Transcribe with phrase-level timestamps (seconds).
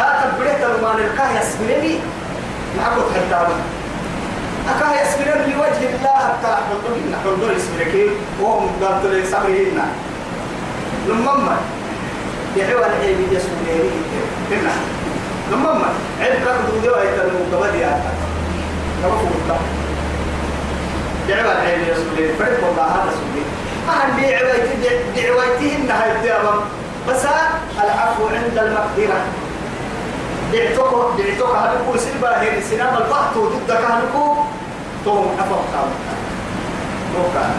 [0.00, 1.98] كاتب بريت المان الكاه يسبرني
[2.78, 3.46] معكم حتى
[4.70, 8.10] أكاه يسبرني لوجه الله حتى أحضر نحن دول يسبرك
[8.40, 9.78] وهم قالت لي سبرهن
[11.08, 11.56] لما
[12.56, 13.90] يحوى العلم يسبرني
[14.50, 14.72] هنا.
[15.52, 18.00] لما علم كان دودوا يتلموا قبل يا
[19.02, 19.58] كما فوق
[21.28, 23.44] دعوة العلم يسبرني فرق والله هذا سبرني
[23.88, 24.76] أهل دعوتي
[25.16, 26.62] دعوتي إنها الدعوة
[27.08, 27.24] بس
[27.84, 29.20] العفو عند المقدرة.
[30.52, 34.34] دعتوك دعتوك هلكو سلبا هي سنام البحث ضدك هلكو
[35.04, 35.90] توم عفو قام
[37.14, 37.50] موكا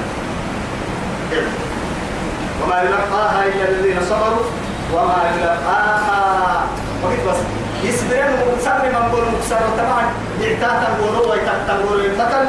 [2.63, 4.45] وما يلقاها إلا الذين صبروا
[4.93, 6.65] وما يلقاها.
[7.03, 7.39] وقت بس
[7.83, 10.03] يسبرين مكسر من قول مكسر طبعا
[10.41, 12.45] دعتاتا ولو ويتقتل القتل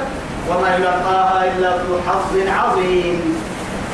[0.50, 3.38] وما يلقاها إلا ذو حظ عظيم.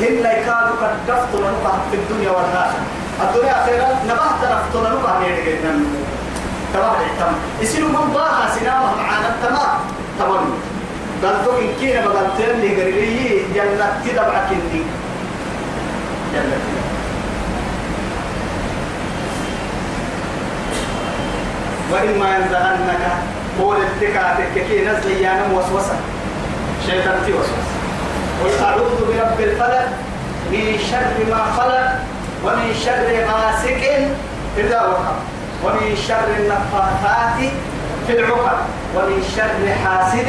[0.01, 2.85] هن يكادوا قد دفتوا لنقع في الدنيا والآخرة.
[3.23, 5.71] الدنيا أخيرا نبهت نفتوا لنقع نيرجع
[6.75, 9.79] تمام تمام يصيروا من ضاها سنامة معانا تمام
[10.19, 10.45] تمام
[11.23, 14.83] قال تو إن كينا بقال تلي قريبي جنة تدبعك إني
[16.35, 16.59] جنة
[21.93, 23.05] وإما ينزغنك
[23.59, 25.97] قول التكاتك كي نزل يانم وسوسة.
[26.87, 27.69] شيطان تي وسوسة.
[28.45, 29.89] قل أعوذ برب الفلق
[30.53, 31.89] من شر ما خلق
[32.45, 34.09] ومن شر غاسق
[34.59, 37.39] إذا وقب ومن شر النفاثات
[38.07, 38.59] في العقد
[38.97, 40.29] ومن شر حاسد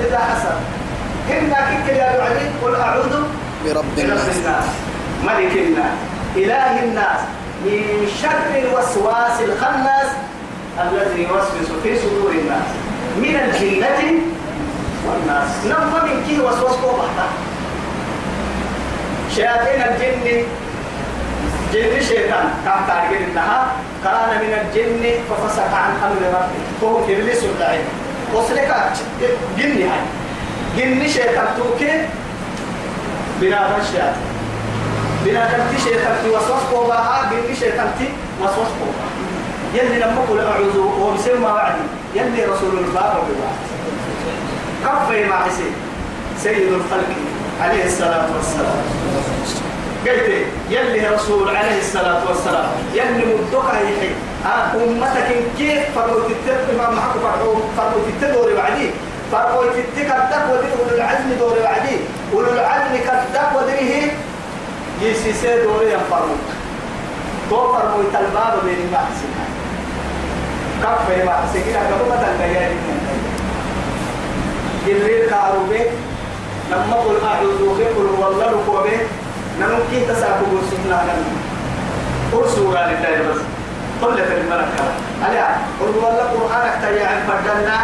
[0.00, 0.56] إذا حسد.
[1.28, 3.22] هنا كيك يا علي قل أعوذ
[3.64, 4.64] برب الناس.
[5.24, 5.96] ملك الناس
[6.36, 7.20] إله الناس
[7.64, 10.10] من شر الوسواس الخناس
[10.82, 12.68] الذي يوسوس في صدور الناس.
[13.16, 14.00] من الجنة
[15.06, 15.48] والناس.
[15.64, 16.76] نم من كي وسوس
[19.36, 20.46] شياطين الجن
[21.74, 22.46] جن شيطان.
[22.64, 23.66] كان تعرف انها
[24.04, 26.62] كان من الجن ففسق عن أمر ربه.
[26.82, 27.84] هو إبليس اللعين.
[28.34, 28.70] وصلك
[29.58, 30.02] جن هاي
[30.76, 31.92] جن شيطان توكي
[33.40, 34.34] بنا الشياطين
[35.24, 38.08] بنا كنت شيطان تي وسوس قوبها جن شيطان تي
[38.42, 38.70] وسوس
[39.74, 41.84] يلي لما قل أعوذ ومسمى وعدي
[42.14, 43.58] يلي رسول الباب بالوعد
[44.84, 45.74] كفي مع حسين
[46.42, 47.10] سيد الخلق
[47.60, 48.82] عليه الصلاة والسلام.
[50.06, 54.10] قلت يلي رسول عليه الصلاة والسلام يلي مدوك يحي
[54.74, 55.28] أمتك
[55.58, 58.90] كيف فرقوا تتب ما معك فرقوا فرقوا تتدور بعدي؟
[59.32, 61.96] فرقوا تتك الدك ودي أولو العزم دور بعدي؟
[62.34, 64.12] أولو العزم كالدك وديه
[65.02, 66.46] يسيسي دوري ينفرموك
[67.50, 69.30] تو فرقوا تلباب بين المحسن.
[70.82, 72.70] كف يا محسن كده قبل ما تنقيا
[74.86, 75.24] جبريل
[76.70, 78.98] لما قل أعوذ بك والله ركوبه
[79.60, 81.24] نمكي تساكو بسمنا نم
[82.32, 83.40] قرصوا قال الله بس.
[84.02, 84.84] قل لك الملكة.
[85.24, 85.58] عليها.
[85.80, 87.78] قل والله قرآنك تيا عن فردنا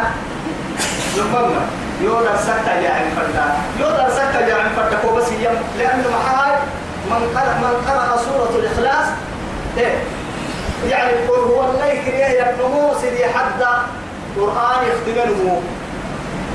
[1.19, 1.61] نمنا
[2.03, 3.45] يودا سكتا يا عن فردا
[3.81, 5.57] يودا سكتا يا عن فردا كو بس يم.
[5.79, 6.53] لأنه محاي
[7.11, 9.07] من قرأ من قرأ سورة الإخلاص.
[9.79, 9.95] إيه.
[10.89, 13.63] يعني قل هو الله يكريه يبنمو سيدي حد
[14.37, 15.63] قرآن يختبره.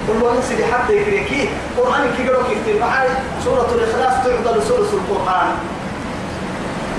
[0.07, 3.07] قل والله سيدي حتى يكريكي قرآن كي قالوا كيف معي
[3.43, 5.49] سورة الإخلاص تعضل سورة القرآن.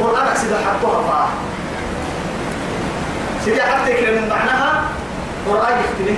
[0.00, 1.28] قرآن سيدي حطوها فا
[3.44, 4.84] سيدي حتى يكري من معناها
[5.48, 6.16] قرآن يختبه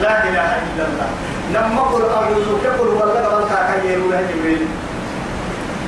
[0.00, 1.08] لا إله إلا الله.
[1.54, 4.66] لما قل أعوذ كقل والله قبل كاكايرو له جبريل.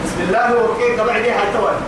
[0.04, 1.80] بسم الله وكي قبل دي حتى قلت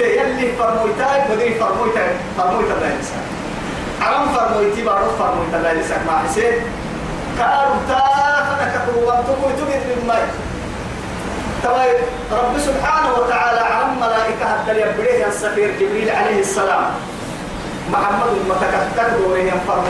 [0.00, 3.18] يلي فرمويتاي بدي فرمويتاي فرمويتا لا ينسى
[4.00, 6.52] عرم فرمويتي بعرف فرمويتا لا ينسى مع حسين؟
[7.38, 10.28] كأرب تافنك قوانتك وتبت بالماء
[11.64, 11.96] طيب
[12.32, 16.84] رب سبحانه وتعالى عم ملائكة حتى يبريه السفير جبريل عليه السلام
[17.92, 19.82] محمد متكتك دوره ينفر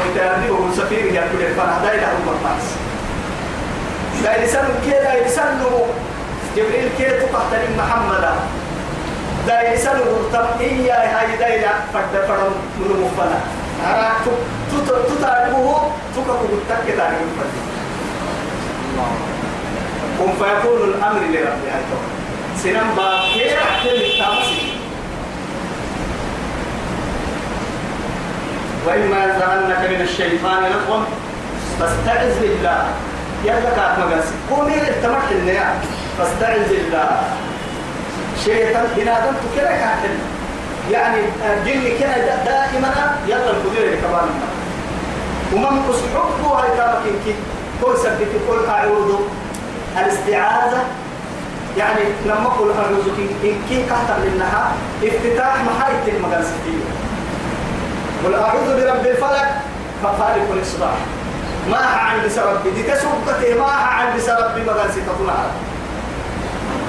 [0.51, 2.65] وهو سفير يبريه دايلة هم الناس
[4.25, 5.87] دايل سنو كي دايل سنو
[6.57, 8.25] جبريل كي تقتل محمد
[9.47, 13.41] دايل سنو تم إيا هاي دايلة فرد فرد من مفنا
[13.85, 14.11] أنا
[15.09, 15.86] تتعبه
[16.17, 17.31] تكره التك تعرف
[20.19, 21.83] قم فيكون الأمر لربي هاي
[22.63, 24.73] سنم باكي أحتل التامسي
[28.87, 31.03] وإما ينزغنك من الشيطان نزغ
[31.81, 32.85] فاستعذ بالله.
[33.45, 35.75] يلا كات مقاس قومي التمرح النيا
[36.19, 37.23] فاستعذ بالله.
[38.45, 40.15] شيطان بنادم تكره كاتل
[40.93, 41.21] يعني
[41.67, 43.17] جن كده دائما.
[43.29, 44.29] يلا القدير كمان
[45.57, 47.35] ومن أسحبه هاي كامك
[47.83, 49.15] كل سبك كل أعوذ
[49.99, 50.85] الاستعاذة
[51.79, 53.09] يعني لما قل أعوذ
[53.45, 54.73] إنك كهتر لنها
[55.05, 56.85] افتتاح محاية المقاصدية
[58.25, 59.49] قل أعوذ برب الفلك
[60.03, 60.97] فخالق الإصباح
[61.71, 65.35] ما عند سبب دي تسبتي ما عند سبب مغاسي تطلع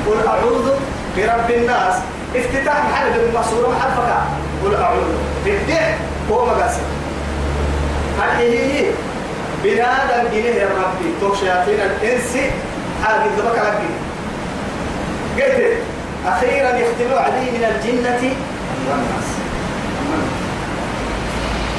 [0.08, 0.70] قل أعوذ
[1.18, 1.96] برب الناس
[2.36, 4.24] افتتاح محل بالمصورة محل فكا
[4.64, 5.08] قل أعوذ
[5.46, 5.90] بالدع
[6.32, 6.82] هو مغاسي
[8.38, 8.86] هل هي
[9.64, 11.10] بنادم جنيه يا ربي.
[11.22, 12.38] تو شياطين الإنس.
[13.04, 13.92] حاجة ذبك ربي
[15.42, 15.78] قلت
[16.28, 18.34] أخيرا يختلوا علي من الجنة
[18.88, 19.30] والناس.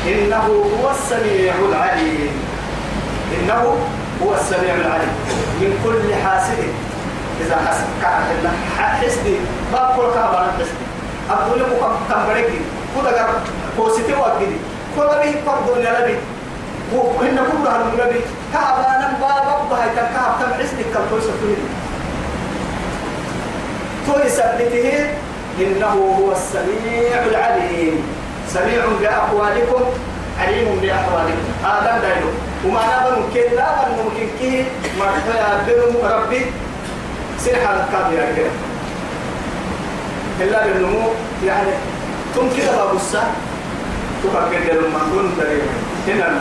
[0.06, 2.30] إنه هو السميع العليم.
[3.40, 3.76] إنه
[4.22, 5.14] هو السميع العليم.
[5.60, 6.64] من كل حاسد.
[7.40, 9.36] إذا حسد كان الله حسدي
[9.72, 10.86] ما كل كهبان حسدي
[11.30, 12.60] أقول لكم كم بريكي
[12.96, 13.26] كل كم
[13.76, 14.48] كوسيتي وأكيد
[14.96, 16.16] كل به فرض لنبي
[16.92, 18.20] وإن كل هذا النبي.
[18.52, 19.88] كهبان بابا بهاي
[20.58, 21.56] حسدي كم كويس فيه
[24.06, 25.06] تويس بته
[25.60, 28.02] إنه هو السميع العليم.
[28.48, 29.82] سميع بأقوالكم
[30.40, 32.30] عليم بأحوالكم هذا دايلو
[32.64, 34.64] وما نبى ممكن لا بل ممكن كي
[34.98, 35.34] مرحبا
[36.04, 36.46] ربي.
[37.38, 38.50] سنحة الكاميرا كده
[40.40, 41.08] إلا بالنمو
[41.46, 41.70] يعني
[42.34, 43.32] تم كده باب الساعة
[44.24, 44.98] تفكر لما
[45.38, 45.62] تريد.
[46.08, 46.40] هنا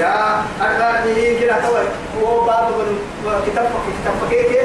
[0.00, 1.04] يا أكاد
[1.40, 1.84] كده توي
[2.22, 2.70] هو باب
[3.46, 3.66] كتاب
[4.02, 4.58] كتاب فكيك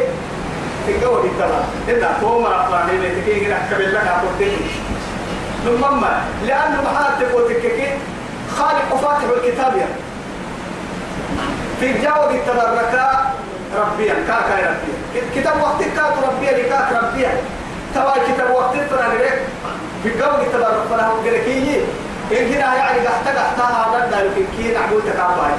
[0.85, 4.51] في الجو كتاب إذا هو هنا تكيه كده كبير لك أقول
[5.65, 6.05] ثم
[6.47, 7.87] لأنه محاتب وتككي
[8.57, 9.95] خالق وفاتح الكتاب يعني
[11.79, 13.31] في الجو التبركة
[13.77, 17.29] ربيا كاكا ربيا كتاب وقت كاك ربيا لكاك ربيا
[17.95, 19.41] تبع كتاب وقت تنقرك
[20.03, 21.64] في الجو التبرك فلا قركي
[22.31, 25.51] إن هنا يعني قحتا قحتا هذا دارك كي نعبود تكابا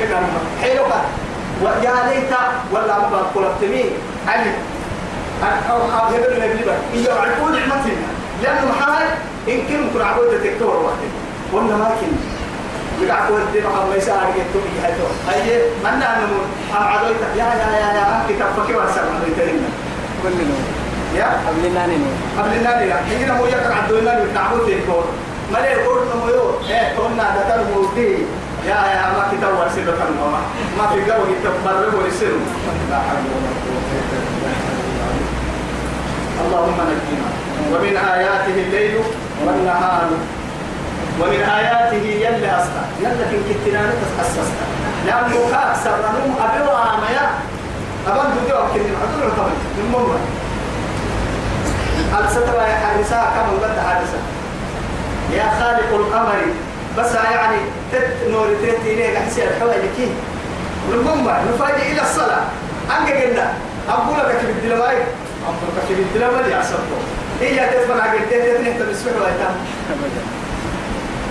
[0.00, 0.16] كده
[0.62, 0.92] حلوك
[1.62, 2.32] ويا ليت
[2.72, 3.90] ولا ما بقول تمين
[4.28, 4.52] علي.
[5.70, 8.06] أو هذا اللي بيبقى إيه يعرفون نعمتنا
[8.42, 9.06] لأنه محال
[9.46, 11.02] يمكن كن عبود تكتور وقت
[11.52, 12.12] قلنا ما كن
[13.28, 16.18] قول دي محمد يسأل عليك تبي هايتو هاي من أنا
[16.78, 17.16] أم عدويت.
[17.36, 19.68] يا يا يا يا كتاب فكي واسع عدويت لنا.
[20.22, 20.56] كلنا
[21.14, 21.96] يا؟ قبل الناني.
[22.38, 25.04] قبل لا هنا مو يكر عدوينا نعبود تكتور.
[25.52, 28.12] ما ليه قول نمو يو إيه تونا دتر مودي
[28.68, 30.40] يا يا ما كتاب واسع دتر ما
[30.78, 32.46] ما في جو كتاب مرة ورسلوا
[32.90, 34.54] لا حول ولا قوة إلا بالله
[36.44, 37.28] اللهم نجينا
[37.72, 38.94] ومن آياته الليل
[39.46, 40.08] والنهار
[41.20, 44.52] ومن آياته يلي أستا يلي في كتنان تتحسست
[45.06, 47.26] لأنه كأكثر لهم أبوا عاميا
[48.06, 50.18] أبان دودي وكين عدول عطبي من مرة
[52.24, 54.18] السترة يا حارسة كما قد حارسة
[55.36, 56.40] يا خالق القمر.
[56.98, 57.56] بس يعني
[57.92, 60.08] تت نور تت إليه حسي الحوالي كي.
[60.92, 62.44] المهم نفاجئ إلى الصلاة.
[62.90, 63.52] أنك قلنا
[63.88, 65.02] أقول لك في الدلوائي
[65.44, 66.98] أقول لك في الدلوائي يا سبتو
[67.40, 69.54] هي تسمع عقل تهدي تنهت بسمح ويتام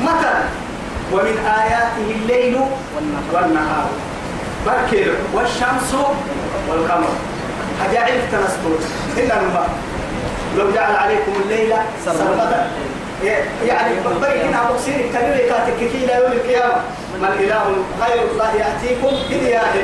[0.01, 0.39] مثلا
[1.11, 2.59] ومن آياته الليل
[3.33, 3.89] والنهار.
[4.65, 5.95] بركر والشمس
[6.69, 7.13] والقمر.
[7.89, 8.79] أجاعل تنسطور
[9.17, 9.69] إلا الماء
[10.57, 11.73] لو جعل عليكم الليل
[12.06, 12.67] سرمدا.
[13.67, 16.81] يعني بين أبو سير الكبير كاتك إلى يوم القيامة.
[17.21, 17.63] من إله
[18.01, 19.75] غير الله يأتيكم بدياه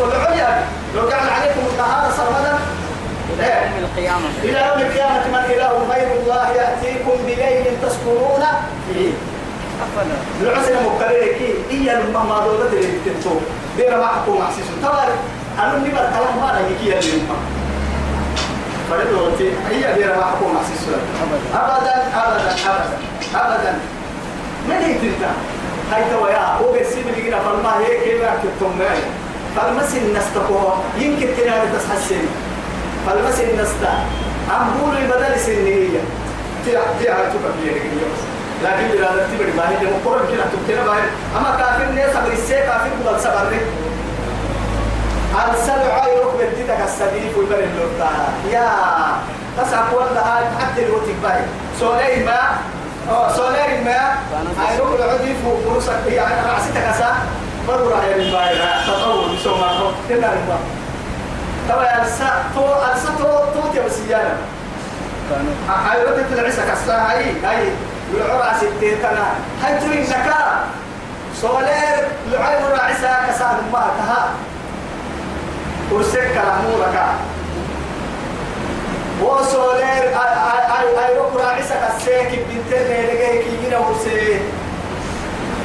[0.00, 0.66] والعليا
[0.96, 2.58] لو جعل عليكم النهار سرمدا.
[3.34, 4.28] إلى يوم القيامة.
[4.42, 8.44] إلى يوم القيامة من إله غير الله يأتيكم بليل تسكنون
[8.88, 9.12] فيه.
[10.42, 11.40] العسل مكررك
[11.70, 13.36] إيا لما ما دولت اللي بتنتو
[13.76, 14.66] دير ما حكوم عسيس.
[14.82, 15.06] طبعا
[15.58, 17.36] أنا نبى الكلام ما رأيك يا لما.
[18.90, 20.88] فردوتي هي دير ما حكوم عسيس
[21.54, 22.98] أبدا أبدا أبدا
[23.34, 23.78] أبدا.
[24.68, 25.30] من هي تلتا؟
[25.92, 26.44] هاي تويا.
[26.60, 29.02] هو بيسيب لي كده فالما هي كيف كتبتم معي؟
[29.56, 30.74] فالمسن نستقوه.
[30.98, 32.24] يمكن تنادي تسحسن
[33.06, 33.94] فالمسن نستا.
[34.56, 36.00] أمبول بدل سنية.
[36.64, 37.52] تيا تيا تبقى
[38.64, 41.06] لكن بلا تبقى ما هي مقرن كده تبتنا ما هي.
[41.36, 41.84] أما كافر
[42.18, 43.60] أبغى يسير كافر بدل سبرة
[45.34, 48.10] السبع يروح بديتك السبيل ويبر اللوتا
[48.50, 48.68] يا
[49.58, 51.40] بس أقول لها حتى الوقت باي
[51.80, 52.40] سولي ما؟
[53.36, 54.00] سولي ما؟
[54.68, 57.14] هيروح العدي فوق فرصة يعني رأسيتك أسا؟
[57.68, 60.58] مرة هي من باي تطور بسوما كده ربا
[61.68, 63.90] طبعا ألسا تو ألسا تو تو كانوا
[65.68, 67.68] هاي ردت العسى كسا هاي هاي
[68.14, 69.26] العرى ستة كنا
[69.62, 70.64] هاي تري نكا.
[71.40, 74.28] سولير العين راعسى كسا ما كها
[75.90, 77.02] كرسك كلامو لك
[79.22, 80.04] وصولير
[80.78, 84.38] أي ركو راعسك السيك بنت اللي لقيك يجينا ورسيه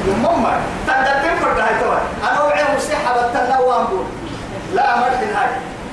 [0.08, 1.96] يمما تندتم فرد هاي توا
[2.32, 4.04] أنا وعيه مسيحة بتنا وامبول
[4.76, 5.50] لا مرحل هاي.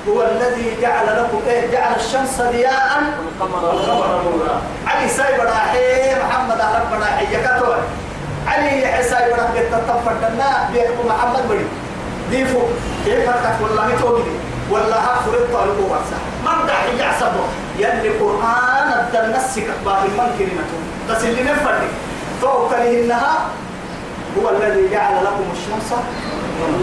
[0.09, 3.03] هو الذي جعل لكم إيه جعل الشمس ضياء.
[3.41, 7.77] والقمر نورا علي سايب راحي محمد أهلك راحي يكتور
[8.47, 11.67] علي يحسايب راحي تتفردنا بيحكم محمد بريد
[12.31, 12.61] ديفو.
[13.05, 14.35] كيف فتك والله توجدي
[14.71, 17.45] والله هفر الطالب ورسا من دحي يعصبه
[17.79, 18.89] يلي قرآن
[19.85, 20.77] باه من كلمته
[21.09, 21.87] بس اللي نفردي
[22.41, 23.37] فوق لهنها
[24.37, 25.99] هو الذي جعل لكم الشمس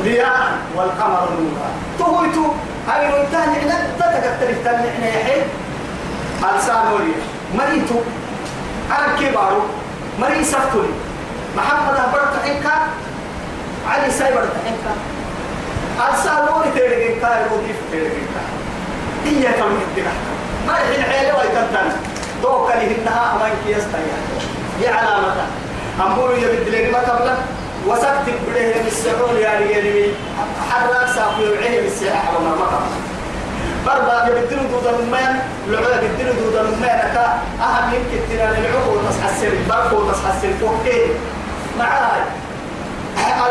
[0.04, 1.68] ضياء والقمر نورا.
[1.98, 2.46] تهويتو.
[2.88, 5.40] هاي لو تاني عنا تتكتل تاني عنا يا حي.
[6.56, 7.14] ألسان ولي.
[7.54, 8.00] مريتو.
[8.90, 9.62] أنا كبارو.
[10.20, 10.44] مري
[11.56, 12.74] محمد أبرت حنكا
[13.88, 15.13] علي سايبرت حنكا
[15.94, 18.48] ألسان ولي تيرجين كاي وكيف تيرجين كاي.
[19.24, 20.08] هي كم يدك
[20.66, 21.96] ما يحين عيلة ويتنتن
[22.42, 24.18] توكل إنها أمان كيستايا
[24.82, 25.46] يا علامة.
[26.06, 27.38] أمبولو يبدلني ما قبلك
[27.86, 30.12] وسكت بده من السعود يا رجالي.
[30.70, 32.84] حرك ساقي وعيه من الساحة وما مقام
[33.86, 35.40] بربا يبدلوا دود المين.
[35.68, 36.98] لعوة يبدلوا دود المين.
[37.14, 41.06] كا أهم يمكن تنا العقو وتصحسن بركو وتصحسن فوق إيه
[41.78, 42.22] معاي.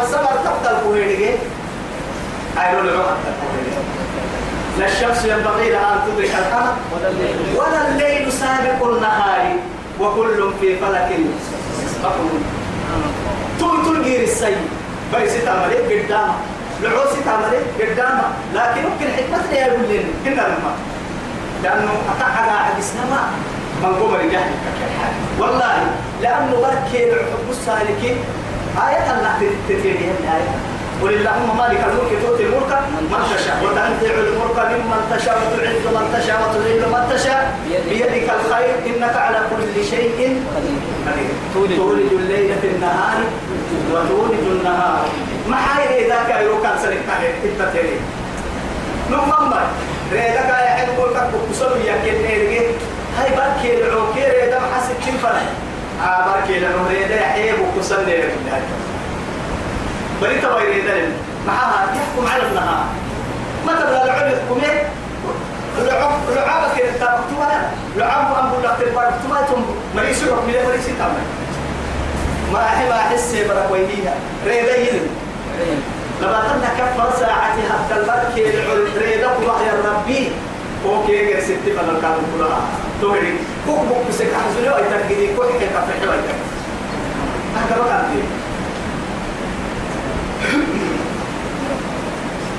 [0.02, 0.82] ألسمر تبدأ
[4.80, 6.74] لا الشمس ينبغي لها أن تدرك القمر
[7.58, 9.56] ولا الليل سابق النهار
[10.00, 11.10] وكل في فلك
[11.86, 12.44] يسبحون
[13.60, 14.58] تول تول غير السيء
[15.14, 16.34] بس تعمل قدامه
[16.84, 20.74] لعوس تعمل قدامه لكن ممكن حكمة يقول لنا كنا لما.
[21.64, 23.22] لأنه أتحدى حديثنا ما
[23.90, 24.50] من قوم رجال
[25.40, 25.76] والله
[26.22, 28.18] لأنه بركي الحب السالكين.
[28.88, 30.56] آية الله تتيري الآية
[31.04, 33.06] قل اللهم مالك الملك تؤتي الملك من
[33.36, 33.58] تشاء.
[33.64, 37.44] وتنزع الملك ممن تشاء وتعز من تشاء وتذل من تشاء.
[37.90, 38.76] بيدك الخير.
[38.88, 41.32] إنك على كل شيء قدير.
[41.78, 43.20] تولج الليل في النهار
[43.92, 45.06] وتولج النهار.
[45.50, 47.00] ما حي اذا كايرو كان سلك
[47.46, 48.00] إنت تري
[49.12, 49.54] نمم
[50.12, 52.60] ريدك يا حين قولك بكسر يا كيرجي
[53.18, 55.44] هاي بركي العوكي ريدا حاسب كيف فرح
[56.04, 58.24] آه بركي لأنه ريدا يحيى بكسر ليه
[60.24, 61.12] بريت ويري دلم
[61.48, 62.86] معها يحكم على ابنها.
[63.66, 64.84] ما تبغى العلم يحكم إيه؟
[65.88, 67.48] لعب لعابك انت مكتوبة
[67.98, 69.62] لعاب أم تبغى مكتوبة ثم
[69.96, 71.24] مريس يروح من مريس تعمل؟
[72.54, 74.16] ما أحب أحس برك ويديها
[74.46, 75.02] ريدين
[76.22, 80.32] لما تنا كفر ساعتي حتى البرك العلم ريدك وحي ربي.
[80.86, 82.60] أوكي ستي فلا كان كلها
[83.02, 83.34] توري
[83.68, 86.16] كوك بوك بسك حزلوا يتركدي كوك كفر حلوة
[87.56, 88.24] هكذا كان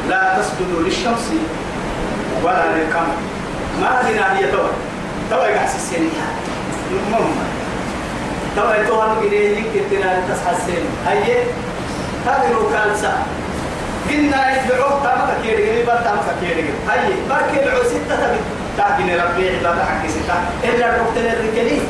[0.08, 1.30] لا تسجدوا للشمس
[2.42, 3.16] ولا للقمر.
[3.80, 4.68] ما هذه هي توا
[5.30, 6.24] توا يحس السنية
[6.90, 7.34] المهم
[8.56, 11.36] توا يتوها نقدي يكتنا تصحى السن هي
[12.26, 13.26] هذه ركال ساعة
[14.10, 15.82] قلنا يدعوه تامك كيري.
[15.82, 16.62] بل تامك كيري.
[16.88, 18.40] هي بركي العو ستة تبي.
[18.76, 19.48] تاكين ربي.
[19.56, 20.36] عبادة حق ستة.
[20.64, 21.80] إلا الركتين الرجالي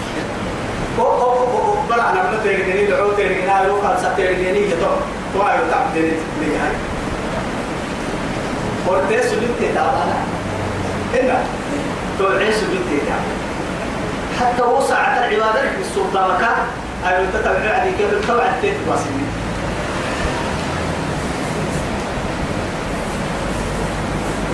[2.33, 4.87] بدي تيجي دعوه تيجي أنا لو قال ساتيجي يتو
[5.35, 6.94] تو ايو تعبدني لي هاي.
[8.89, 10.17] قلت سجدت تعبانا
[11.15, 11.39] هنا
[12.19, 13.45] توعي سجدت تعبانا
[14.41, 16.57] حتى وسعت العبادة في السلطان مكان
[17.07, 19.27] أيوة تتبع عليك بالطبع التيت واسمي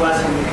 [0.01, 0.45] واسمي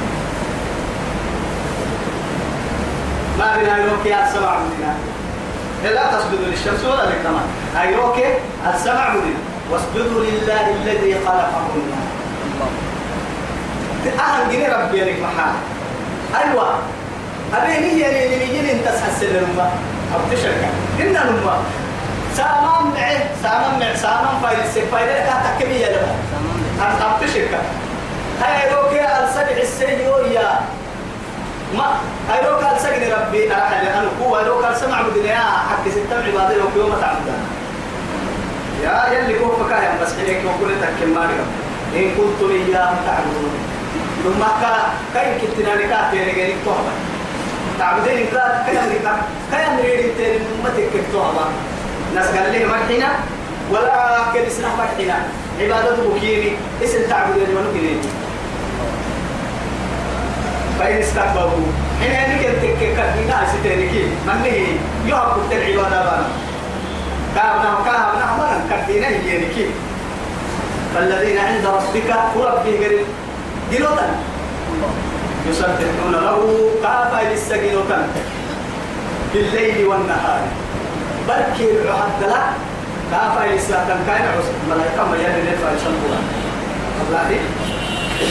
[3.39, 4.95] ما بنا يوم يا سبع مدينة
[5.83, 7.41] لا تسجدوا للشمس ولا للقمر
[7.81, 8.15] أيوك
[8.75, 9.39] السبع مدينة
[9.71, 12.06] واسجدوا لله الذي خلقهن
[14.19, 15.53] أهل جني ربي لك محال.
[16.43, 16.79] أيوة.
[17.53, 19.69] أبي هي اللي يجي أنت تحسن الأمة
[20.13, 20.69] أو تشرك.
[20.99, 21.57] إن الأمة
[22.37, 23.19] سامان معه.
[23.43, 23.95] سامان معه.
[23.95, 26.15] سامان فايل السك فايل لك تكمية لها
[26.81, 27.57] أو تشرك.
[28.41, 30.59] هاي روكي السبع السيئو يا.
[31.77, 31.87] ما
[32.29, 33.53] هاي روكي السجن ربي.
[33.53, 37.41] أحد أنا هو روكي السمع مدنيا حق ستة عبادة لو يوم تعبدان
[38.83, 41.39] يا يلي كوفا كايا بس حينك وكل تكلم مالك
[41.95, 43.56] إن كنتم إياه تعبدون.
[44.27, 44.73] ثم كا
[45.13, 46.93] كاين كتنا نكات تيري توما
[47.79, 49.19] تعبدين كا كاين نكات
[49.51, 51.45] كاين ريدي تيري متك توما
[52.15, 53.09] ناس قال لي مرحنا
[53.71, 55.17] ولا كل سنة مرحنا
[55.59, 56.51] عبادة بكيني
[56.83, 57.97] اسم تعبدين ونكيني
[60.79, 61.67] فإن استكبروا
[62.01, 64.59] حين أنك تك كدينا ستيركي من هي
[65.07, 66.27] يهب العبادة بنا
[67.35, 69.65] كابنا كابنا من كدينا يركي
[70.95, 73.05] فالذين عند ربك وربي قريب
[73.71, 74.07] جنوتا
[75.49, 76.37] يسبحون له
[76.83, 78.07] كافا للسجنوتا
[79.33, 80.41] بالليل والنهار.
[81.27, 82.43] بركي العهد لا.
[83.11, 86.19] كافا للسجن كان عصر ملايكة ما يلي نفع يشنبوها
[87.07, 87.39] الله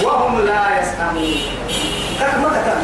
[0.05, 1.35] وهم لا يسأمون
[2.21, 2.43] كان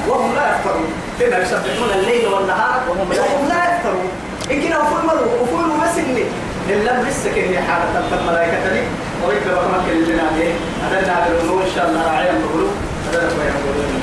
[0.09, 0.87] وهم لا يفترون
[1.19, 3.13] كنا يسبحون الليل والنهار وهم
[3.49, 4.09] لا يفترون
[4.51, 6.25] إن كنا أفول مروا أفول مسلي
[6.71, 8.83] إلا بسك هي حالة الملائكة لي
[9.29, 10.53] ويكبر مكة لنا عليه
[10.83, 12.69] هذا نعبر إن شاء الله راعي أمره
[13.09, 14.02] هذا هو يقولون